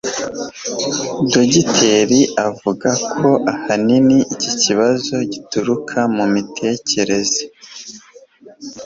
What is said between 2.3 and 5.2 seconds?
avuga ko ahanini iki kibazo